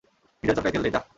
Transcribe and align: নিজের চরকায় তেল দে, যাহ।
নিজের 0.43 0.55
চরকায় 0.57 0.73
তেল 0.73 0.83
দে, 0.83 0.91
যাহ। 0.91 1.03